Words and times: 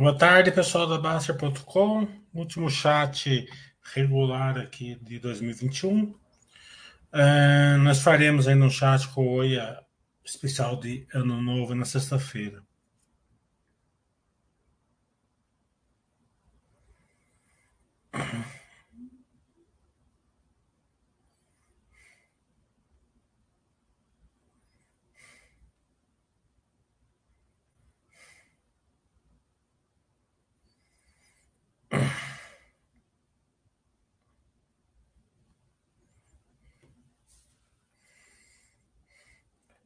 Boa 0.00 0.16
tarde, 0.16 0.50
pessoal 0.50 0.86
da 0.86 0.96
Baster.com. 0.96 2.08
Último 2.32 2.70
chat 2.70 3.46
regular 3.94 4.56
aqui 4.56 4.94
de 5.02 5.18
2021. 5.18 6.04
Uh, 6.04 6.16
nós 7.82 8.00
faremos 8.00 8.48
aí 8.48 8.54
um 8.54 8.70
chat 8.70 9.06
com 9.08 9.26
o 9.26 9.32
Oia 9.32 9.78
especial 10.24 10.78
de 10.78 11.06
Ano 11.12 11.40
Novo 11.42 11.74
na 11.74 11.84
sexta-feira. 11.84 12.62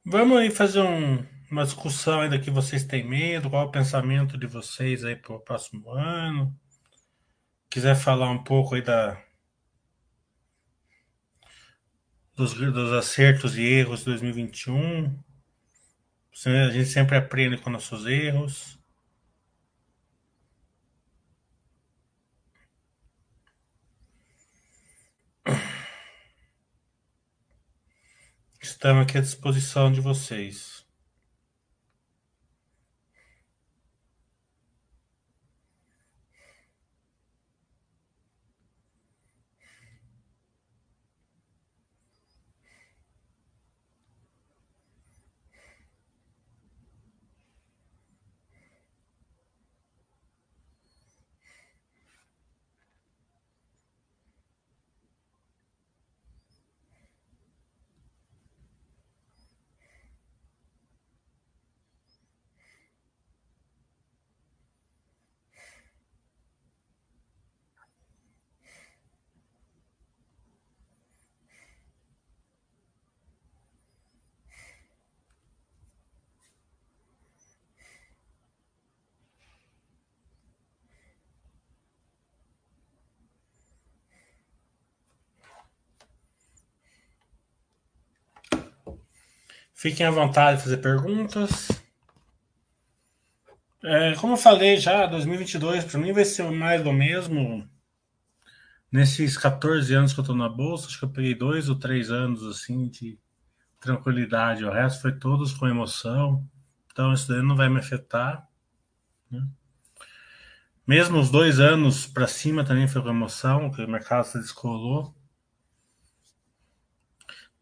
Vamos 0.07 0.37
aí 0.37 0.51
fazer 0.51 0.83
um, 0.83 1.27
uma 1.51 1.65
discussão 1.65 2.21
ainda 2.21 2.39
que 2.39 2.51
vocês 2.51 2.85
têm 2.85 3.09
medo, 3.09 3.49
qual 3.49 3.63
é 3.63 3.67
o 3.67 3.71
pensamento 3.71 4.37
de 4.37 4.47
vocês 4.47 5.03
aí 5.03 5.17
para 5.17 5.35
o 5.35 5.41
próximo 5.41 5.91
ano. 5.91 6.55
Quiser 7.71 7.97
falar 7.97 8.31
um 8.31 8.45
pouco 8.45 8.75
aí 8.75 8.83
da, 8.83 9.19
dos, 12.37 12.53
dos 12.53 12.93
acertos 12.93 13.57
e 13.57 13.63
erros 13.63 14.01
de 14.01 14.07
2021. 14.07 15.19
A 16.47 16.71
gente 16.71 16.91
sempre 16.91 17.17
aprende 17.17 17.57
com 17.57 17.71
nossos 17.71 18.05
erros. 18.05 18.74
Estamos 28.85 29.05
aqui 29.05 29.17
à 29.17 29.23
disposição 29.23 29.91
de 29.91 30.03
vocês. 30.03 30.74
Fiquem 89.85 90.07
à 90.07 90.11
vontade 90.11 90.57
de 90.57 90.63
fazer 90.63 90.79
perguntas. 90.79 91.69
É, 93.83 94.15
como 94.15 94.33
eu 94.33 94.37
falei 94.39 94.79
já, 94.79 95.05
2022 95.05 95.85
para 95.85 96.01
mim 96.01 96.11
vai 96.11 96.25
ser 96.25 96.51
mais 96.51 96.83
do 96.83 96.91
mesmo. 96.91 97.69
Nesses 98.91 99.37
14 99.37 99.93
anos 99.93 100.15
que 100.15 100.21
eu 100.21 100.23
estou 100.23 100.35
na 100.35 100.49
bolsa, 100.49 100.87
acho 100.87 100.99
que 100.99 101.05
eu 101.05 101.11
peguei 101.11 101.35
dois 101.35 101.69
ou 101.69 101.79
três 101.79 102.11
anos 102.11 102.47
assim 102.47 102.89
de 102.89 103.19
tranquilidade. 103.79 104.65
O 104.65 104.73
resto 104.73 105.03
foi 105.03 105.13
todos 105.13 105.53
com 105.53 105.69
emoção. 105.69 106.43
Então 106.91 107.13
isso 107.13 107.29
daí 107.29 107.43
não 107.43 107.55
vai 107.55 107.69
me 107.69 107.79
afetar. 107.79 108.49
Né? 109.31 109.47
Mesmo 110.87 111.21
os 111.21 111.31
dois 111.31 111.61
anos 111.61 112.07
para 112.07 112.27
cima 112.27 112.65
também 112.65 112.89
foi 112.89 113.03
com 113.03 113.11
emoção, 113.11 113.71
que 113.71 113.85
o 113.85 113.91
mercado 113.91 114.25
se 114.25 114.39
descolou. 114.39 115.15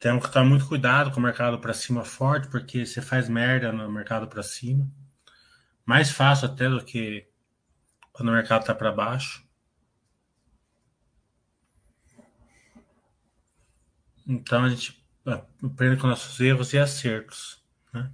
Temos 0.02 0.26
que 0.26 0.32
tomar 0.32 0.46
muito 0.46 0.66
cuidado 0.66 1.12
com 1.12 1.20
o 1.20 1.22
mercado 1.22 1.60
para 1.60 1.72
cima 1.72 2.04
forte, 2.04 2.48
porque 2.48 2.84
você 2.84 3.00
faz 3.00 3.28
merda 3.28 3.70
no 3.70 3.88
mercado 3.88 4.26
para 4.26 4.42
cima. 4.42 4.90
Mais 5.86 6.10
fácil 6.10 6.48
até 6.48 6.68
do 6.68 6.84
que 6.84 7.28
quando 8.12 8.30
o 8.30 8.32
mercado 8.32 8.62
está 8.62 8.74
para 8.74 8.90
baixo. 8.90 9.46
Então 14.26 14.64
a 14.64 14.70
gente 14.70 15.00
aprende 15.62 16.00
com 16.00 16.08
nossos 16.08 16.40
erros 16.40 16.72
e 16.72 16.80
acertos. 16.80 17.62
Né? 17.92 18.10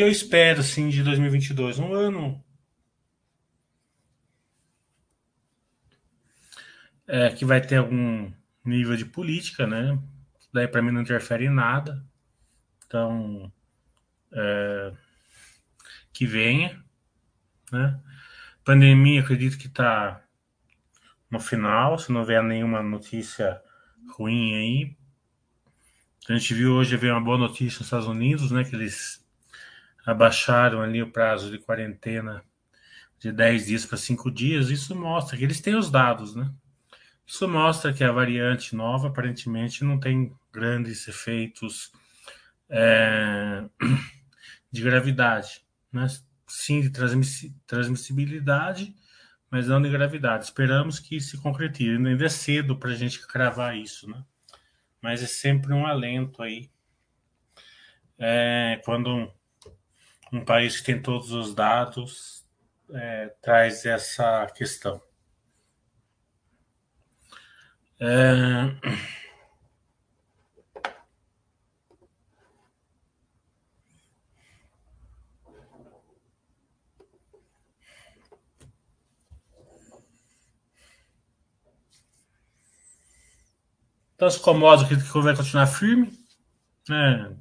Que 0.00 0.04
eu 0.04 0.08
espero, 0.08 0.60
assim, 0.60 0.88
de 0.88 1.02
2022? 1.02 1.78
Um 1.78 1.92
ano 1.92 2.42
é, 7.06 7.28
que 7.28 7.44
vai 7.44 7.60
ter 7.60 7.76
algum 7.76 8.32
nível 8.64 8.96
de 8.96 9.04
política, 9.04 9.66
né? 9.66 9.98
Daí 10.54 10.66
para 10.66 10.80
mim 10.80 10.90
não 10.90 11.02
interfere 11.02 11.44
em 11.44 11.50
nada. 11.50 12.02
Então, 12.86 13.52
é, 14.32 14.92
que 16.14 16.24
venha, 16.24 16.82
né? 17.70 18.00
Pandemia, 18.64 19.20
acredito 19.20 19.58
que 19.58 19.66
está 19.66 20.24
no 21.30 21.38
final, 21.38 21.98
se 21.98 22.10
não 22.10 22.24
vier 22.24 22.42
nenhuma 22.42 22.82
notícia 22.82 23.60
ruim 24.16 24.54
aí. 24.54 24.96
A 26.26 26.38
gente 26.38 26.54
viu 26.54 26.72
hoje 26.72 26.96
veio 26.96 27.12
uma 27.12 27.20
boa 27.20 27.36
notícia 27.36 27.80
nos 27.80 27.86
Estados 27.86 28.06
Unidos, 28.06 28.50
né? 28.50 28.64
Que 28.64 28.74
eles 28.74 29.19
abaixaram 30.06 30.82
ali 30.82 31.02
o 31.02 31.10
prazo 31.10 31.50
de 31.50 31.58
quarentena 31.58 32.42
de 33.18 33.30
10 33.30 33.66
dias 33.66 33.86
para 33.86 33.98
5 33.98 34.30
dias, 34.30 34.70
isso 34.70 34.96
mostra 34.96 35.36
que 35.36 35.44
eles 35.44 35.60
têm 35.60 35.74
os 35.74 35.90
dados, 35.90 36.34
né? 36.34 36.50
Isso 37.26 37.46
mostra 37.46 37.92
que 37.92 38.02
a 38.02 38.10
variante 38.10 38.74
nova 38.74 39.08
aparentemente 39.08 39.84
não 39.84 40.00
tem 40.00 40.32
grandes 40.52 41.06
efeitos 41.06 41.92
é, 42.68 43.62
de 44.72 44.82
gravidade, 44.82 45.62
né? 45.92 46.06
Sim, 46.46 46.80
de 46.80 46.90
transmissibilidade, 47.66 48.92
mas 49.48 49.68
não 49.68 49.80
de 49.80 49.88
gravidade. 49.88 50.44
Esperamos 50.44 50.98
que 50.98 51.20
se 51.20 51.38
concretize. 51.38 52.04
Ainda 52.04 52.24
é 52.24 52.28
cedo 52.28 52.76
para 52.76 52.90
a 52.90 52.94
gente 52.94 53.24
cravar 53.26 53.76
isso, 53.76 54.10
né? 54.10 54.24
Mas 55.00 55.22
é 55.22 55.26
sempre 55.26 55.72
um 55.72 55.86
alento 55.86 56.42
aí. 56.42 56.68
É, 58.18 58.80
quando 58.84 59.32
um 60.32 60.44
país 60.44 60.78
que 60.78 60.86
tem 60.86 61.00
todos 61.02 61.32
os 61.32 61.54
dados 61.54 62.44
é, 62.92 63.34
traz 63.42 63.84
essa 63.84 64.46
questão. 64.46 65.00
É... 68.00 68.08
Então, 84.14 84.28
as 84.28 84.36
commodities 84.36 85.10
que 85.10 85.18
vai 85.20 85.34
continuar 85.34 85.66
firme, 85.66 86.12
né? 86.86 87.34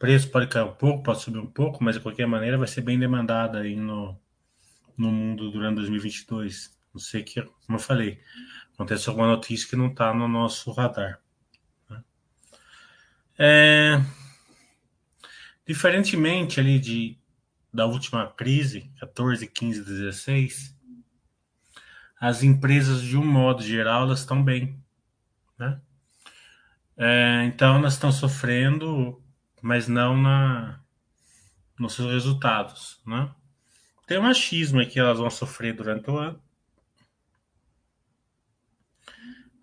Preço 0.00 0.30
pode 0.30 0.46
cair 0.48 0.64
um 0.64 0.72
pouco, 0.72 1.02
pode 1.02 1.20
subir 1.20 1.38
um 1.38 1.46
pouco, 1.46 1.84
mas 1.84 1.94
de 1.94 2.00
qualquer 2.00 2.26
maneira 2.26 2.56
vai 2.56 2.66
ser 2.66 2.80
bem 2.80 2.98
demandada 2.98 3.60
aí 3.60 3.76
no, 3.76 4.18
no 4.96 5.12
mundo 5.12 5.50
durante 5.50 5.76
2022. 5.76 6.74
Não 6.92 7.00
sei 7.00 7.22
que, 7.22 7.42
como 7.42 7.76
eu 7.78 7.82
falei, 7.82 8.18
acontece 8.72 9.10
alguma 9.10 9.28
notícia 9.28 9.68
que 9.68 9.76
não 9.76 9.88
está 9.88 10.12
no 10.14 10.26
nosso 10.26 10.72
radar. 10.72 11.20
Né? 11.88 12.02
É, 13.38 14.00
diferentemente 15.66 16.58
ali 16.58 16.78
de, 16.78 17.18
da 17.72 17.84
última 17.84 18.26
crise, 18.26 18.90
14, 19.00 19.46
15, 19.46 19.84
16, 19.84 20.74
as 22.18 22.42
empresas, 22.42 23.02
de 23.02 23.18
um 23.18 23.24
modo 23.24 23.62
geral, 23.62 24.04
elas 24.04 24.20
estão 24.20 24.42
bem. 24.42 24.82
Né? 25.58 25.78
É, 26.96 27.44
então, 27.44 27.76
elas 27.76 27.92
estão 27.94 28.10
sofrendo, 28.10 29.22
mas 29.62 29.88
não 29.88 30.16
na, 30.16 30.80
nos 31.78 31.94
seus 31.94 32.12
resultados. 32.12 33.00
Né? 33.06 33.30
Tem 34.06 34.18
um 34.18 34.26
achismo 34.26 34.84
que 34.86 34.98
elas 34.98 35.18
vão 35.18 35.30
sofrer 35.30 35.74
durante 35.74 36.10
o 36.10 36.18
ano. 36.18 36.42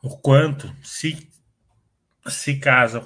O 0.01 0.17
quanto, 0.17 0.73
se, 0.83 1.29
se 2.27 2.57
caso 2.59 3.03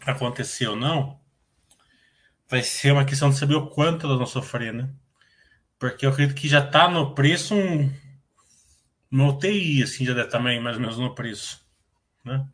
acontecer 0.00 0.68
ou 0.68 0.76
não, 0.76 1.20
vai 2.48 2.62
ser 2.62 2.92
uma 2.92 3.04
questão 3.04 3.30
de 3.30 3.36
saber 3.36 3.56
o 3.56 3.66
quanto 3.68 4.06
elas 4.06 4.18
vão 4.18 4.26
sofrer, 4.26 4.72
né? 4.72 4.88
Porque 5.78 6.06
eu 6.06 6.10
acredito 6.10 6.36
que 6.36 6.48
já 6.48 6.64
está 6.64 6.88
no 6.88 7.14
preço 7.14 7.54
um, 7.54 7.92
uma 9.10 9.28
UTI, 9.28 9.82
assim, 9.82 10.04
já 10.04 10.14
deve 10.14 10.26
estar 10.26 10.38
mais 10.38 10.76
ou 10.76 10.80
menos 10.80 10.98
no 10.98 11.14
preço, 11.14 11.60
né? 12.24 12.46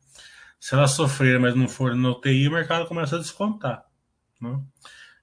Se 0.60 0.74
elas 0.74 0.92
sofrerem, 0.92 1.40
mas 1.40 1.54
não 1.54 1.66
forem 1.66 1.98
no 1.98 2.10
UTI, 2.10 2.46
o 2.46 2.52
mercado 2.52 2.86
começa 2.86 3.16
a 3.16 3.18
descontar, 3.18 3.84
né? 4.40 4.62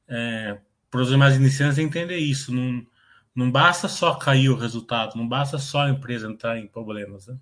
É, 0.08 0.60
para 0.90 1.02
os 1.02 1.16
mais 1.16 1.36
iniciantes 1.36 1.78
entender 1.78 2.18
isso, 2.18 2.52
não, 2.52 2.86
não 3.36 3.52
basta 3.52 3.88
só 3.88 4.16
cair 4.16 4.50
o 4.50 4.58
resultado, 4.58 5.16
não 5.16 5.28
basta 5.28 5.60
só 5.60 5.82
a 5.82 5.90
empresa 5.90 6.28
entrar 6.28 6.58
em 6.58 6.68
problemas, 6.68 7.28
né? 7.28 7.38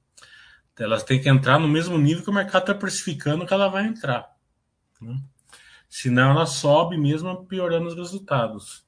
Elas 0.78 1.04
têm 1.04 1.22
que 1.22 1.30
entrar 1.30 1.58
no 1.58 1.70
mesmo 1.70 1.98
nível 1.98 2.22
que 2.22 2.30
o 2.30 2.34
mercado 2.34 2.64
está 2.64 2.74
precificando 2.76 3.46
que 3.46 3.54
ela 3.54 3.70
vai 3.70 3.86
entrar. 3.86 4.30
Né? 5.00 5.18
Senão 5.88 6.32
ela 6.32 6.46
sobe 6.46 6.98
mesmo 6.98 7.46
piorando 7.46 7.88
os 7.88 7.96
resultados. 7.96 8.86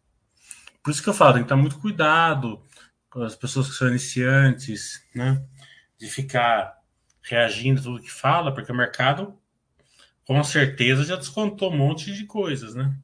Por 0.84 0.92
isso 0.92 1.02
que 1.02 1.08
eu 1.08 1.14
falo, 1.14 1.36
tem 1.36 1.44
que 1.44 1.46
estar 1.46 1.56
muito 1.56 1.80
cuidado 1.80 2.62
com 3.10 3.24
as 3.24 3.38
pessoas 3.38 3.70
que 3.70 3.76
são 3.76 3.88
iniciantes, 3.88 5.02
né? 5.16 5.42
De 5.98 6.08
ficar 6.08 6.77
reagindo 7.28 7.80
a 7.80 7.84
tudo 7.84 8.02
que 8.02 8.12
fala, 8.12 8.54
porque 8.54 8.72
o 8.72 8.76
mercado 8.76 9.38
com 10.26 10.44
certeza 10.44 11.06
já 11.06 11.16
descontou 11.16 11.72
um 11.72 11.78
monte 11.78 12.14
de 12.14 12.26
coisas, 12.26 12.76
né? 12.76 12.98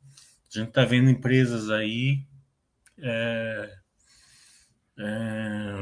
A 0.53 0.59
gente 0.59 0.69
está 0.69 0.83
vendo 0.85 1.09
empresas 1.09 1.69
aí 1.69 2.25
é, 2.97 3.77
é, 4.99 5.73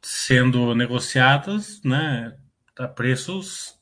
sendo 0.00 0.74
negociadas, 0.74 1.82
né? 1.82 2.38
A 2.78 2.88
preços 2.88 3.78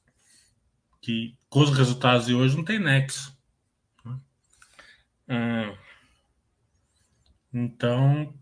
que 1.01 1.39
com 1.49 1.61
os 1.61 1.77
resultados 1.77 2.27
de 2.27 2.35
hoje 2.35 2.57
não 2.57 2.65
tem 2.65 2.79
nexo. 2.79 3.39
Né? 4.05 5.77
então, 7.53 8.35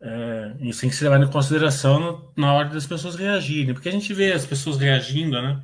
é, 0.00 0.56
isso 0.60 0.80
tem 0.80 0.90
que 0.90 0.96
ser 0.96 1.04
levado 1.04 1.24
em 1.24 1.30
consideração 1.30 2.32
na 2.36 2.52
hora 2.52 2.68
das 2.68 2.86
pessoas 2.86 3.16
reagirem, 3.16 3.74
porque 3.74 3.88
a 3.88 3.92
gente 3.92 4.12
vê 4.14 4.32
as 4.32 4.46
pessoas 4.46 4.78
reagindo, 4.78 5.40
né? 5.42 5.62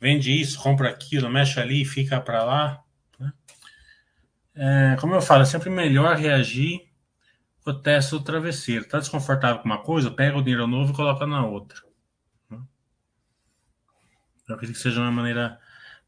Vende 0.00 0.32
isso, 0.38 0.58
compra 0.58 0.88
aquilo, 0.88 1.30
mexe 1.30 1.60
ali 1.60 1.84
fica 1.84 2.20
para 2.20 2.44
lá. 2.44 2.82
Né? 3.18 3.32
É, 4.54 4.96
como 5.00 5.14
eu 5.14 5.22
falo, 5.22 5.42
é 5.42 5.46
sempre 5.46 5.70
melhor 5.70 6.16
reagir 6.16 6.88
o 7.64 7.72
teste 7.72 8.12
do 8.12 8.22
travesseiro. 8.22 8.86
Tá 8.86 8.98
desconfortável 8.98 9.62
com 9.62 9.66
uma 9.66 9.82
coisa, 9.82 10.10
pega 10.10 10.36
o 10.36 10.42
dinheiro 10.42 10.66
novo 10.66 10.92
e 10.92 10.96
coloca 10.96 11.26
na 11.26 11.46
outra. 11.46 11.82
Eu 14.46 14.54
acredito 14.54 14.76
que 14.76 14.82
seja 14.82 15.00
uma 15.00 15.10
maneira 15.10 15.58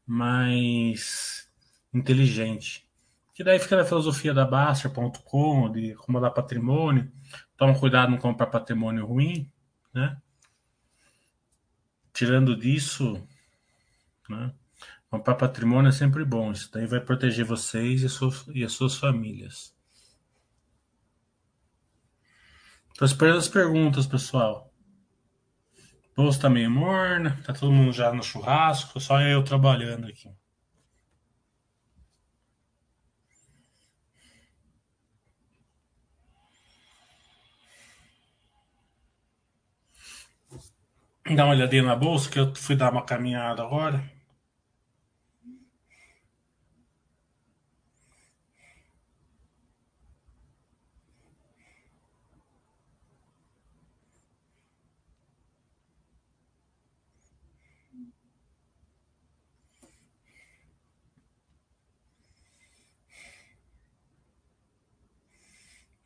mais 0.05 1.49
inteligente. 1.91 2.87
Que 3.33 3.43
daí 3.43 3.59
fica 3.59 3.75
na 3.75 3.85
filosofia 3.85 4.33
da 4.33 4.45
Baster.com, 4.45 5.71
de 5.71 5.93
acumular 5.93 6.31
patrimônio. 6.31 7.11
Toma 7.57 7.77
cuidado 7.77 8.11
não 8.11 8.19
comprar 8.19 8.47
patrimônio 8.47 9.05
ruim, 9.05 9.51
né? 9.93 10.21
Tirando 12.13 12.55
disso, 12.55 13.27
né? 14.29 14.53
Comprar 15.09 15.35
patrimônio 15.35 15.89
é 15.89 15.91
sempre 15.91 16.23
bom. 16.23 16.51
Isso 16.51 16.71
daí 16.71 16.85
vai 16.85 16.99
proteger 16.99 17.45
vocês 17.45 18.03
e, 18.03 18.09
suas, 18.09 18.45
e 18.53 18.63
as 18.63 18.73
suas 18.73 18.95
famílias. 18.95 19.75
Estou 22.91 23.05
esperando 23.05 23.37
as 23.37 23.47
perguntas, 23.47 24.05
pessoal. 24.05 24.73
Louça 26.17 26.41
tá 26.41 26.49
meio 26.49 26.69
morna, 26.69 27.39
tá 27.45 27.53
todo 27.53 27.71
mundo 27.71 27.93
já 27.93 28.11
no 28.11 28.23
churrasco, 28.23 28.99
só 28.99 29.21
eu 29.21 29.43
trabalhando 29.43 30.07
aqui. 30.07 30.29
Dá 41.35 41.43
uma 41.45 41.53
olhadinha 41.53 41.83
na 41.83 41.95
bolsa, 41.95 42.29
que 42.29 42.39
eu 42.39 42.55
fui 42.55 42.75
dar 42.75 42.91
uma 42.91 43.03
caminhada 43.05 43.61
agora. 43.61 44.03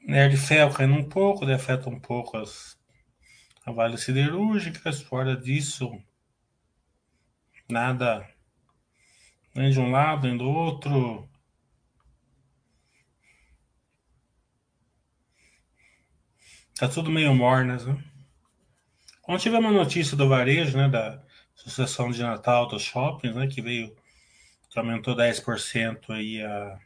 Nerd 0.01 0.35
Ferro 0.37 0.73
caindo 0.73 0.93
um 0.95 1.03
pouco, 1.07 1.45
afeta 1.45 1.89
um 1.89 1.99
pouco 1.99 2.37
as 2.37 2.77
Vale 3.65 3.97
Siderúrgicas, 3.97 5.01
fora 5.01 5.35
disso, 5.35 6.01
nada 7.69 8.27
nem 9.53 9.69
de 9.69 9.79
um 9.79 9.91
lado, 9.91 10.27
nem 10.27 10.37
do 10.37 10.49
outro. 10.49 11.27
Tá 16.75 16.87
tudo 16.87 17.11
meio 17.11 17.33
mornas, 17.35 17.85
né? 17.85 18.01
Quando 19.21 19.41
tiver 19.41 19.59
uma 19.59 19.71
notícia 19.71 20.17
do 20.17 20.27
varejo, 20.27 20.77
né, 20.77 20.89
da 20.89 21.21
sucessão 21.53 22.09
de 22.09 22.21
Natal 22.23 22.67
dos 22.67 22.81
shoppings, 22.81 23.35
né, 23.35 23.47
que 23.47 23.61
veio, 23.61 23.95
que 24.69 24.79
aumentou 24.79 25.15
10% 25.15 26.11
aí 26.11 26.41
a, 26.41 26.79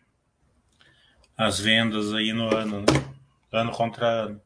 as 1.37 1.59
vendas 1.59 2.13
aí 2.13 2.33
no 2.33 2.53
ano, 2.53 2.81
né? 2.81 2.85
ano 3.53 3.71
contra 3.71 4.05
ano. 4.05 4.41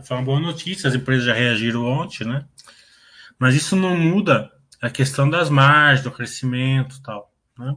Foi 0.00 0.16
uma 0.16 0.24
boa 0.24 0.40
notícia, 0.40 0.88
as 0.88 0.94
empresas 0.94 1.24
já 1.24 1.34
reagiram 1.34 1.84
ontem, 1.84 2.26
né? 2.26 2.46
Mas 3.38 3.54
isso 3.54 3.76
não 3.76 3.96
muda 3.96 4.50
a 4.80 4.88
questão 4.88 5.28
das 5.28 5.50
margens, 5.50 6.02
do 6.02 6.10
crescimento 6.10 6.96
e 6.96 7.02
tal, 7.02 7.32
né? 7.58 7.76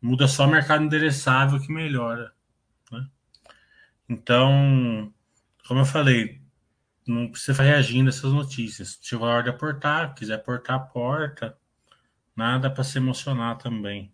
Muda 0.00 0.26
só 0.26 0.46
o 0.46 0.50
mercado 0.50 0.84
endereçável 0.84 1.60
que 1.60 1.72
melhora, 1.72 2.32
né? 2.90 3.06
Então, 4.08 5.12
como 5.66 5.80
eu 5.80 5.84
falei, 5.84 6.40
não 7.06 7.28
precisa 7.30 7.62
reagindo 7.62 8.08
a 8.08 8.12
essas 8.12 8.32
notícias. 8.32 8.98
Chegou 9.02 9.28
a 9.28 9.32
hora 9.34 9.44
de 9.44 9.50
aportar, 9.50 10.14
quiser 10.14 10.34
aportar, 10.34 10.88
porta. 10.88 11.56
Nada 12.36 12.70
para 12.70 12.84
se 12.84 12.98
emocionar 12.98 13.58
também. 13.58 14.12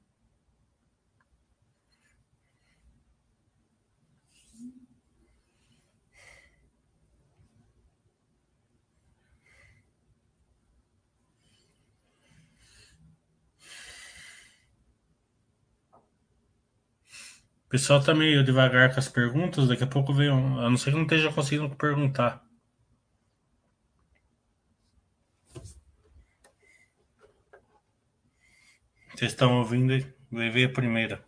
Pessoal 17.74 18.00
tá 18.00 18.14
meio 18.14 18.44
devagar 18.44 18.94
com 18.94 19.00
as 19.00 19.08
perguntas, 19.08 19.66
daqui 19.66 19.82
a 19.82 19.86
pouco 19.88 20.14
vem 20.14 20.30
um, 20.30 20.60
a 20.60 20.70
não 20.70 20.76
ser 20.76 20.92
que 20.92 20.96
não 20.96 21.02
esteja 21.02 21.32
conseguindo 21.32 21.74
perguntar. 21.74 22.40
Vocês 29.12 29.32
estão 29.32 29.58
ouvindo 29.58 29.92
aí? 29.92 30.06
Ver 30.30 30.66
a 30.66 30.72
primeira. 30.72 31.24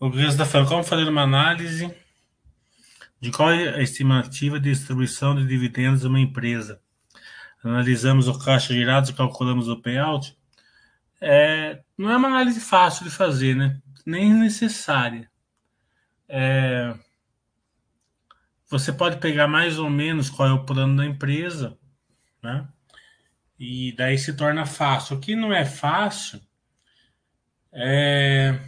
O 0.00 0.08
Guilherme 0.08 0.32
está 0.32 0.46
falando 0.46 0.70
como 0.70 0.82
fazer 0.82 1.06
uma 1.06 1.20
análise 1.20 1.94
de 3.20 3.30
qual 3.30 3.52
é 3.52 3.74
a 3.74 3.82
estimativa 3.82 4.58
de 4.58 4.70
distribuição 4.70 5.36
de 5.36 5.46
dividendos 5.46 6.00
de 6.00 6.06
uma 6.06 6.18
empresa. 6.18 6.80
Analisamos 7.62 8.26
o 8.26 8.38
caixa 8.38 8.72
gerado 8.72 9.10
e 9.10 9.12
calculamos 9.12 9.68
o 9.68 9.82
payout. 9.82 10.34
É, 11.20 11.83
não 11.96 12.10
é 12.10 12.16
uma 12.16 12.28
análise 12.28 12.60
fácil 12.60 13.04
de 13.04 13.10
fazer, 13.10 13.54
né? 13.54 13.80
nem 14.04 14.32
necessária. 14.32 15.30
É, 16.28 16.94
você 18.68 18.92
pode 18.92 19.18
pegar 19.18 19.48
mais 19.48 19.78
ou 19.78 19.88
menos 19.88 20.28
qual 20.28 20.48
é 20.48 20.52
o 20.52 20.64
plano 20.64 20.96
da 20.96 21.06
empresa, 21.06 21.78
né? 22.42 22.68
E 23.58 23.92
daí 23.92 24.18
se 24.18 24.36
torna 24.36 24.66
fácil. 24.66 25.16
O 25.16 25.20
que 25.20 25.36
não 25.36 25.52
é 25.52 25.64
fácil 25.64 26.40
é, 27.72 28.58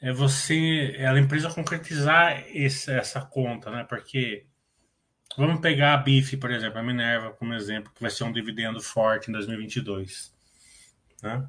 é 0.00 0.12
você, 0.12 0.94
é 0.96 1.08
a 1.08 1.18
empresa 1.18 1.52
concretizar 1.52 2.44
esse, 2.48 2.90
essa 2.92 3.20
conta, 3.22 3.70
né? 3.70 3.84
Porque 3.84 4.46
vamos 5.36 5.60
pegar 5.60 5.94
a 5.94 5.98
BIF, 5.98 6.36
por 6.36 6.50
exemplo, 6.50 6.78
a 6.78 6.82
Minerva 6.82 7.32
como 7.32 7.54
exemplo, 7.54 7.92
que 7.94 8.02
vai 8.02 8.10
ser 8.10 8.24
um 8.24 8.32
dividendo 8.32 8.80
forte 8.80 9.30
em 9.30 9.32
2022, 9.32 10.34
né? 11.22 11.48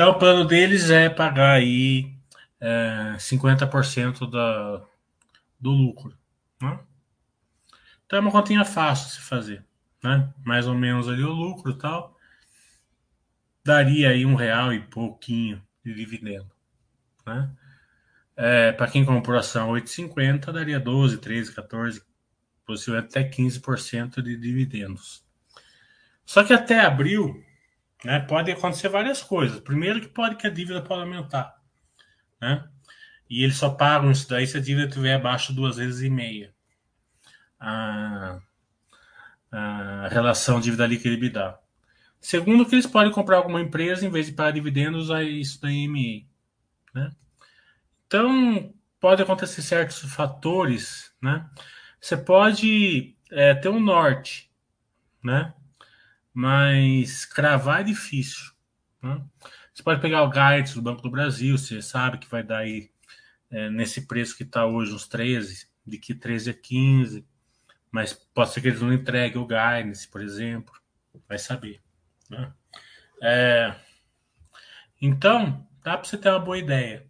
Então 0.00 0.12
o 0.12 0.18
plano 0.18 0.46
deles 0.46 0.88
é 0.88 1.10
pagar 1.10 1.56
aí 1.56 2.10
é, 2.58 3.16
50% 3.18 4.30
da, 4.30 4.82
do 5.60 5.70
lucro, 5.72 6.16
né? 6.58 6.80
Então 8.06 8.18
é 8.18 8.22
uma 8.22 8.30
continha 8.30 8.64
fácil 8.64 9.08
de 9.08 9.12
se 9.16 9.20
fazer, 9.20 9.62
né? 10.02 10.32
Mais 10.42 10.66
ou 10.66 10.74
menos 10.74 11.06
ali 11.06 11.22
o 11.22 11.30
lucro 11.30 11.74
tal. 11.74 12.16
Daria 13.62 14.08
aí 14.08 14.24
um 14.24 14.34
real 14.34 14.72
e 14.72 14.80
pouquinho 14.80 15.62
de 15.84 15.92
dividendo, 15.92 16.50
né? 17.26 17.54
É, 18.34 18.72
para 18.72 18.90
quem 18.90 19.04
comprou 19.04 19.38
ação 19.38 19.68
8,50, 19.68 20.50
daria 20.50 20.80
12, 20.80 21.18
13, 21.18 21.54
14, 21.54 22.02
possivelmente 22.64 23.18
até 23.18 23.28
15% 23.28 24.22
de 24.22 24.34
dividendos. 24.34 25.22
Só 26.24 26.42
que 26.42 26.54
até 26.54 26.80
abril, 26.80 27.44
né, 28.04 28.20
pode 28.20 28.50
acontecer 28.50 28.88
várias 28.88 29.22
coisas. 29.22 29.60
Primeiro 29.60 30.00
que 30.00 30.08
pode 30.08 30.36
que 30.36 30.46
a 30.46 30.50
dívida 30.50 30.82
pode 30.82 31.02
aumentar, 31.02 31.56
né? 32.40 32.64
E 33.28 33.44
eles 33.44 33.56
só 33.56 33.70
pagam 33.70 34.10
isso 34.10 34.28
daí 34.28 34.46
se 34.46 34.56
a 34.56 34.60
dívida 34.60 34.88
estiver 34.88 35.14
abaixo 35.14 35.52
duas 35.52 35.76
vezes 35.76 36.02
e 36.02 36.10
meia 36.10 36.52
a, 37.60 38.40
a 39.52 40.08
relação 40.08 40.60
dívida 40.60 40.86
líquida 40.86 41.14
EBITDA. 41.14 41.58
Segundo, 42.20 42.66
que 42.66 42.74
eles 42.74 42.86
podem 42.86 43.12
comprar 43.12 43.36
alguma 43.36 43.60
empresa 43.60 44.06
em 44.06 44.10
vez 44.10 44.26
de 44.26 44.32
pagar 44.32 44.52
dividendos 44.52 45.10
a 45.10 45.22
isso 45.22 45.60
da 45.60 45.70
EMA. 45.70 46.26
Né? 46.94 47.10
Então, 48.06 48.74
pode 48.98 49.22
acontecer 49.22 49.62
certos 49.62 50.00
fatores. 50.12 51.12
Né? 51.20 51.48
Você 52.00 52.16
pode 52.16 53.14
é, 53.30 53.54
ter 53.54 53.68
um 53.68 53.80
norte, 53.80 54.50
né? 55.22 55.54
Mas 56.40 57.26
cravar 57.26 57.82
é 57.82 57.84
difícil. 57.84 58.52
Né? 59.02 59.22
Você 59.74 59.82
pode 59.82 60.00
pegar 60.00 60.22
o 60.22 60.30
guidance 60.30 60.74
do 60.74 60.80
Banco 60.80 61.02
do 61.02 61.10
Brasil, 61.10 61.58
você 61.58 61.82
sabe 61.82 62.16
que 62.16 62.30
vai 62.30 62.42
dar 62.42 62.58
aí 62.58 62.90
é, 63.50 63.68
nesse 63.68 64.06
preço 64.06 64.36
que 64.36 64.42
está 64.42 64.64
hoje, 64.64 64.94
uns 64.94 65.06
13, 65.06 65.68
de 65.86 65.98
que 65.98 66.14
13 66.14 66.50
a 66.50 66.54
15 66.54 67.26
mas 67.90 68.12
pode 68.12 68.50
ser 68.52 68.60
que 68.60 68.68
eles 68.68 68.80
não 68.80 68.92
entreguem 68.92 69.42
o 69.42 69.46
guidance, 69.46 70.06
por 70.06 70.22
exemplo, 70.22 70.72
vai 71.28 71.38
saber. 71.38 71.80
Né? 72.28 72.52
É, 73.20 73.74
então, 75.02 75.66
dá 75.82 75.98
para 75.98 76.04
você 76.04 76.16
ter 76.16 76.30
uma 76.30 76.38
boa 76.38 76.56
ideia. 76.56 77.04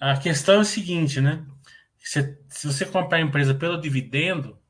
A 0.00 0.16
questão 0.16 0.56
é 0.56 0.58
a 0.58 0.64
seguinte, 0.64 1.20
né? 1.20 1.46
Se, 1.96 2.36
se 2.48 2.66
você 2.66 2.84
comprar 2.84 3.18
a 3.18 3.20
empresa 3.20 3.54
pelo 3.54 3.80
dividendo, 3.80 4.60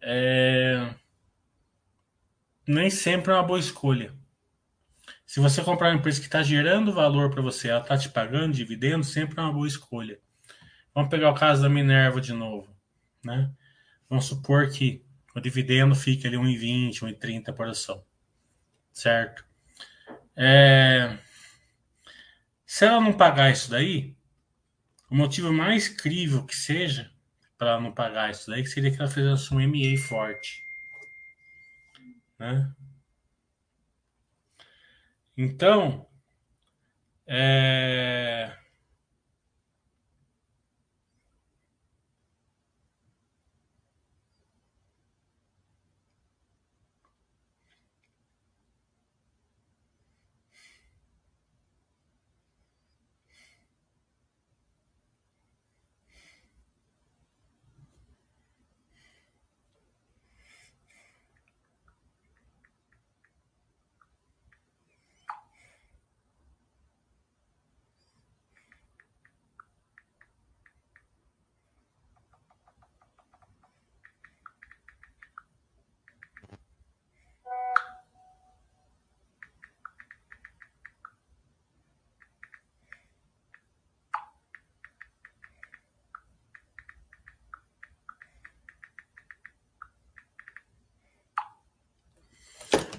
é, 0.00 0.92
nem 2.68 2.90
sempre 2.90 3.32
é 3.32 3.34
uma 3.34 3.42
boa 3.42 3.58
escolha. 3.58 4.14
Se 5.24 5.40
você 5.40 5.62
comprar 5.62 5.88
uma 5.88 5.98
empresa 5.98 6.20
que 6.20 6.26
está 6.26 6.42
gerando 6.42 6.92
valor 6.92 7.30
para 7.30 7.40
você, 7.40 7.68
ela 7.68 7.80
está 7.80 7.96
te 7.96 8.10
pagando 8.10 8.54
dividendo, 8.54 9.04
sempre 9.04 9.38
é 9.38 9.42
uma 9.42 9.52
boa 9.52 9.66
escolha. 9.66 10.20
Vamos 10.94 11.08
pegar 11.08 11.30
o 11.30 11.34
caso 11.34 11.62
da 11.62 11.68
Minerva 11.68 12.20
de 12.20 12.34
novo, 12.34 12.76
né? 13.24 13.50
Vamos 14.08 14.26
supor 14.26 14.70
que 14.70 15.02
o 15.34 15.40
dividendo 15.40 15.94
fique 15.94 16.26
ali 16.26 16.36
1,20, 16.36 17.00
1,30 17.00 17.54
por 17.54 17.68
ação. 17.68 18.04
Certo? 18.92 19.44
É... 20.36 21.18
Se 22.66 22.84
ela 22.84 23.00
não 23.00 23.14
pagar 23.14 23.50
isso 23.50 23.70
daí, 23.70 24.14
o 25.10 25.16
motivo 25.16 25.50
mais 25.52 25.88
crível 25.88 26.44
que 26.44 26.54
seja 26.54 27.10
para 27.56 27.80
não 27.80 27.92
pagar 27.92 28.30
isso 28.30 28.50
daí, 28.50 28.62
que 28.62 28.68
seria 28.68 28.90
que 28.90 29.00
ela 29.00 29.10
fizesse 29.10 29.54
um 29.54 29.58
MA 29.58 29.96
forte. 29.98 30.67
Né? 32.38 32.72
Então, 35.36 36.06
é... 37.26 38.57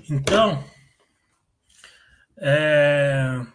Então, 0.09 0.63
é, 2.37 3.45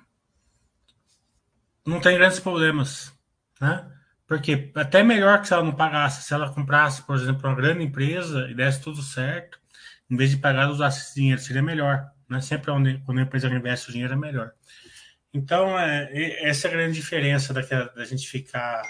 não 1.84 2.00
tem 2.00 2.16
grandes 2.16 2.38
problemas, 2.38 3.12
né? 3.60 3.90
Porque 4.26 4.70
até 4.74 5.02
melhor 5.02 5.40
que 5.40 5.48
se 5.48 5.52
ela 5.52 5.64
não 5.64 5.74
pagasse, 5.74 6.22
se 6.22 6.32
ela 6.32 6.52
comprasse, 6.52 7.02
por 7.02 7.16
exemplo, 7.16 7.48
uma 7.48 7.56
grande 7.56 7.84
empresa 7.84 8.48
e 8.50 8.54
desse 8.54 8.80
tudo 8.80 9.02
certo, 9.02 9.58
em 10.08 10.16
vez 10.16 10.30
de 10.30 10.36
pagar, 10.36 10.70
usasse 10.70 11.00
esse 11.00 11.14
dinheiro, 11.16 11.40
seria 11.40 11.62
melhor. 11.62 12.10
Né? 12.28 12.40
Sempre 12.40 12.70
onde, 12.70 12.98
quando 13.04 13.18
a 13.18 13.22
empresa 13.22 13.48
investe 13.48 13.90
o 13.90 13.92
dinheiro 13.92 14.14
é 14.14 14.16
melhor. 14.16 14.52
Então, 15.32 15.78
é, 15.78 16.48
essa 16.48 16.68
é 16.68 16.70
a 16.70 16.74
grande 16.74 16.94
diferença 16.94 17.52
da, 17.52 18.04
gente 18.04 18.28
ficar 18.28 18.82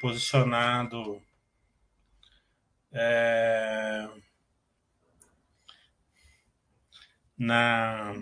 posicionado 0.00 1.22
é, 2.92 4.08
na 7.38 8.14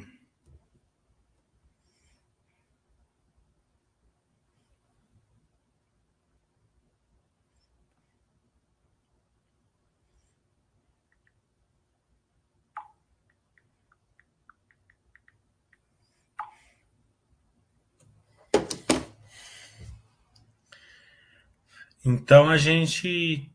Então 22.04 22.50
a 22.50 22.59
gente 22.59 23.50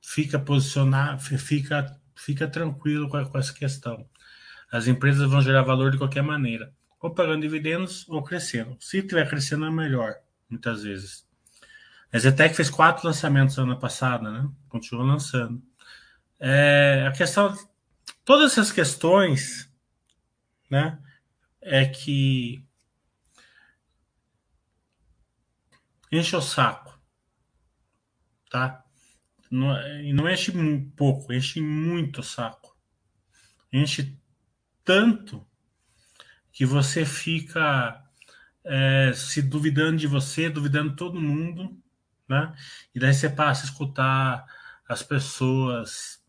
fica 0.00 0.38
posicionado, 0.38 1.20
fica, 1.22 2.00
fica 2.16 2.48
tranquilo 2.48 3.08
com, 3.08 3.38
essa 3.38 3.52
questão. 3.52 4.08
As 4.72 4.86
empresas 4.86 5.30
vão 5.30 5.42
gerar 5.42 5.60
valor 5.60 5.90
de 5.90 5.98
qualquer 5.98 6.22
maneira, 6.22 6.74
ou 6.98 7.10
pagando 7.10 7.42
dividendos 7.42 8.08
ou 8.08 8.22
crescendo. 8.22 8.74
Se 8.80 8.98
estiver 9.00 9.28
crescendo, 9.28 9.66
é 9.66 9.70
melhor, 9.70 10.14
muitas 10.48 10.82
vezes. 10.82 11.28
A 12.10 12.18
Zetec 12.18 12.54
fez 12.56 12.70
quatro 12.70 13.06
lançamentos 13.06 13.58
ano 13.58 13.78
passado, 13.78 14.30
né? 14.30 14.50
Continua 14.70 15.04
lançando. 15.04 15.62
É, 16.40 17.04
a 17.06 17.12
questão, 17.12 17.54
todas 18.24 18.52
essas 18.52 18.72
questões, 18.72 19.70
né? 20.70 20.98
É 21.60 21.84
que 21.84 22.66
enche 26.10 26.34
o 26.34 26.40
saco, 26.40 26.98
tá? 28.50 28.82
Não, 29.50 29.76
e 30.00 30.14
não 30.14 30.28
enche 30.30 30.50
pouco, 30.96 31.30
enche 31.30 31.60
muito 31.60 32.20
o 32.20 32.24
saco. 32.24 32.74
Enche 33.70 34.18
tanto 34.84 35.46
que 36.52 36.66
você 36.66 37.04
fica 37.04 38.02
é, 38.64 39.12
se 39.14 39.42
duvidando 39.42 39.96
de 39.96 40.06
você, 40.06 40.48
duvidando 40.48 40.90
de 40.90 40.96
todo 40.96 41.20
mundo, 41.20 41.76
né? 42.28 42.54
E 42.94 43.00
daí 43.00 43.14
você 43.14 43.28
passa 43.28 43.62
a 43.62 43.64
escutar 43.64 44.46
as 44.88 45.02
pessoas 45.02 46.22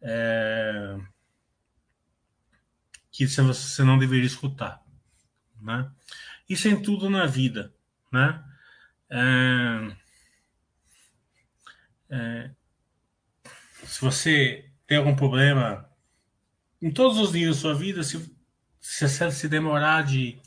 é, 0.00 0.96
que 3.10 3.26
você 3.26 3.82
não 3.82 3.98
deveria 3.98 4.26
escutar, 4.26 4.82
né? 5.60 5.90
Isso 6.48 6.68
em 6.68 6.80
tudo 6.80 7.10
na 7.10 7.26
vida, 7.26 7.74
né? 8.10 8.42
É, 9.10 9.96
é, 12.10 12.50
se 13.84 14.00
você 14.00 14.70
tem 14.86 14.98
algum 14.98 15.14
problema 15.14 15.87
em 16.80 16.90
todos 16.90 17.18
os 17.18 17.32
dias 17.32 17.56
da 17.56 17.60
sua 17.60 17.74
vida, 17.74 18.02
se, 18.02 18.30
se 18.80 19.30
se 19.30 19.48
demorar 19.48 20.02
de, 20.04 20.38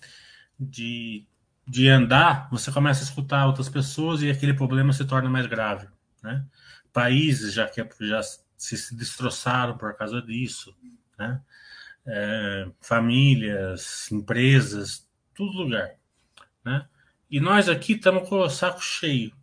de, 0.60 1.26
de 1.68 1.90
andar, 1.90 2.50
você 2.50 2.72
começa 2.72 3.02
a 3.02 3.04
escutar 3.04 3.46
outras 3.46 3.70
pessoas 3.70 4.22
e 4.22 4.30
aquele 4.30 4.54
problema 4.54 4.94
se 4.94 5.06
torna 5.06 5.30
mais 5.30 5.46
grave, 5.46 5.88
né? 6.24 6.46
Países 6.94 7.54
já 7.54 7.68
que 7.68 7.86
já 8.02 8.22
se 8.58 8.96
destroçaram 8.96 9.78
por 9.78 9.96
causa 9.96 10.22
disso, 10.22 10.76
né? 11.18 11.42
É, 12.06 12.68
famílias, 12.80 14.12
empresas, 14.12 15.08
tudo 15.34 15.64
lugar, 15.64 15.92
né? 16.64 16.88
E 17.30 17.40
nós 17.40 17.70
aqui 17.70 17.94
estamos 17.94 18.28
com 18.28 18.40
o 18.40 18.50
saco 18.50 18.82
cheio, 18.82 19.34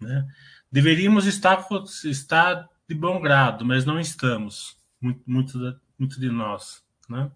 né? 0.00 0.26
Deveríamos 0.70 1.26
estar, 1.26 1.66
estar 2.04 2.68
de 2.88 2.94
bom 2.94 3.20
grado, 3.20 3.64
mas 3.64 3.84
não 3.84 3.98
estamos, 3.98 4.78
muito, 5.00 5.22
muito, 5.26 5.80
muito 5.98 6.20
de 6.20 6.30
nós, 6.30 6.84
né? 7.08 7.30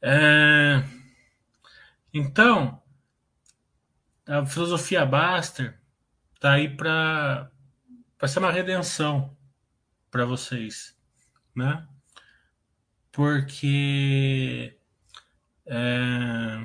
É, 0.00 0.84
então, 2.14 2.80
a 4.26 4.46
filosofia 4.46 5.04
Baster 5.04 5.78
está 6.34 6.52
aí 6.52 6.68
para 6.68 7.50
ser 8.26 8.38
uma 8.38 8.52
redenção 8.52 9.36
para 10.10 10.24
vocês, 10.24 10.96
né? 11.54 11.86
Porque 13.10 14.78
é, 15.66 16.64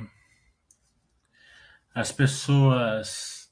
as 1.95 2.11
pessoas 2.11 3.51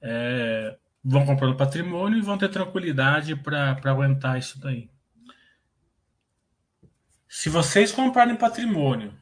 é, 0.00 0.76
vão 1.04 1.24
comprando 1.24 1.56
patrimônio 1.56 2.18
e 2.18 2.22
vão 2.22 2.36
ter 2.36 2.48
tranquilidade 2.48 3.36
para 3.36 3.78
aguentar 3.84 4.38
isso 4.38 4.58
daí. 4.60 4.90
Se 7.34 7.48
vocês 7.48 7.90
comprarem 7.90 8.36
patrimônio, 8.36 9.18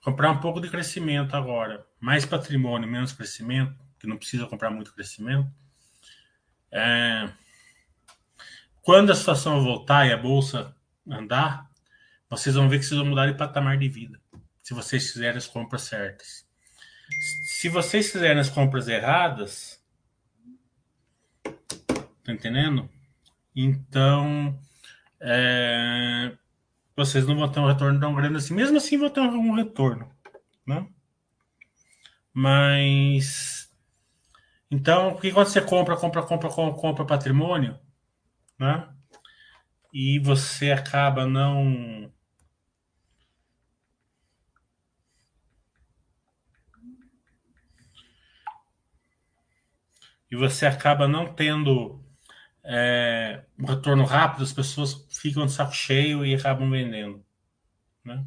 comprar 0.00 0.30
um 0.30 0.40
pouco 0.40 0.58
de 0.58 0.70
crescimento 0.70 1.36
agora, 1.36 1.86
mais 2.00 2.24
patrimônio, 2.24 2.88
menos 2.88 3.12
crescimento, 3.12 3.78
que 4.00 4.06
não 4.06 4.16
precisa 4.16 4.46
comprar 4.46 4.70
muito 4.70 4.94
crescimento, 4.94 5.52
é, 6.70 7.28
quando 8.80 9.12
a 9.12 9.14
situação 9.14 9.62
voltar 9.62 10.06
e 10.06 10.12
a 10.14 10.16
bolsa 10.16 10.74
andar, 11.06 11.70
vocês 12.26 12.54
vão 12.54 12.70
ver 12.70 12.78
que 12.78 12.86
vocês 12.86 12.98
vão 12.98 13.10
mudar 13.10 13.26
de 13.26 13.36
patamar 13.36 13.76
de 13.76 13.86
vida, 13.86 14.18
se 14.62 14.72
vocês 14.72 15.12
fizerem 15.12 15.36
as 15.36 15.46
compras 15.46 15.82
certas. 15.82 16.48
Se 17.44 17.68
vocês 17.68 18.10
fizerem 18.10 18.40
as 18.40 18.48
compras 18.48 18.88
erradas, 18.88 19.78
tá 22.24 22.32
entendendo? 22.32 22.88
Então, 23.54 24.58
é, 25.20 26.34
vocês 26.96 27.26
não 27.26 27.36
vão 27.36 27.50
ter 27.50 27.60
um 27.60 27.66
retorno 27.66 27.98
tão 28.00 28.14
grande 28.14 28.36
assim. 28.36 28.54
Mesmo 28.54 28.76
assim, 28.76 28.98
vão 28.98 29.10
ter 29.10 29.20
um 29.20 29.54
retorno, 29.54 30.10
né? 30.66 30.86
Mas 32.34 33.62
então, 34.72 35.12
porque 35.12 35.30
quando 35.30 35.48
você 35.48 35.60
compra, 35.60 35.96
compra, 35.96 36.22
compra, 36.22 36.48
compra, 36.48 36.80
compra 36.80 37.04
patrimônio, 37.04 37.78
né? 38.58 38.88
E 39.92 40.18
você 40.18 40.72
acaba 40.72 41.26
não 41.26 42.10
e 50.30 50.36
você 50.36 50.64
acaba 50.64 51.06
não 51.06 51.34
tendo 51.34 52.01
é, 52.64 53.44
um 53.58 53.66
retorno 53.66 54.04
rápido, 54.04 54.44
as 54.44 54.52
pessoas 54.52 55.06
ficam 55.10 55.46
de 55.46 55.52
saco 55.52 55.72
cheio 55.72 56.24
e 56.24 56.34
acabam 56.34 56.70
vendendo. 56.70 57.24
Né? 58.04 58.24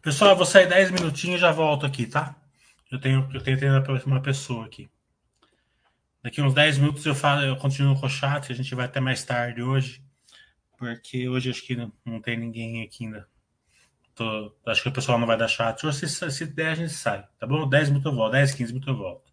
Pessoal, 0.00 0.30
eu 0.30 0.36
vou 0.36 0.46
sair 0.46 0.66
10 0.68 0.90
minutinhos 0.90 1.38
e 1.38 1.40
já 1.40 1.52
volto 1.52 1.86
aqui, 1.86 2.06
tá? 2.06 2.34
Eu 2.90 3.00
tenho, 3.00 3.28
eu 3.32 3.42
tenho 3.42 4.06
uma 4.06 4.20
pessoa 4.20 4.66
aqui. 4.66 4.90
Daqui 6.22 6.42
uns 6.42 6.54
10 6.54 6.78
minutos 6.78 7.06
eu 7.06 7.14
falo, 7.14 7.42
eu 7.42 7.56
continuo 7.56 7.98
com 7.98 8.06
o 8.06 8.10
chat, 8.10 8.50
a 8.50 8.54
gente 8.54 8.74
vai 8.74 8.86
até 8.86 9.00
mais 9.00 9.24
tarde 9.24 9.62
hoje 9.62 10.02
porque 10.82 11.28
hoje 11.28 11.50
acho 11.50 11.64
que 11.64 11.76
não, 11.76 12.20
tem 12.20 12.36
ninguém 12.36 12.82
aqui 12.82 13.06
ainda. 13.06 13.28
Tô, 14.14 14.54
acho 14.66 14.82
que 14.82 14.88
o 14.88 14.92
pessoal 14.92 15.18
não 15.18 15.26
vai 15.26 15.38
dar 15.38 15.48
chat. 15.48 15.80
Se, 15.94 16.30
se 16.30 16.46
der, 16.46 16.70
a 16.70 16.74
gente 16.74 16.92
sai, 16.92 17.26
tá 17.38 17.46
bom? 17.46 17.68
10 17.68 17.88
minutos 17.88 18.10
eu 18.10 18.16
volto, 18.16 18.32
10, 18.32 18.54
15 18.54 18.72
minutos 18.72 18.88
eu 18.88 18.98
volto. 18.98 19.31